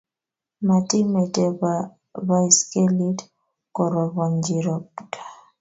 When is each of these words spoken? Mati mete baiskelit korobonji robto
Mati 0.67 0.97
mete 1.13 1.43
baiskelit 2.27 3.19
korobonji 3.75 4.55
robto 4.65 5.19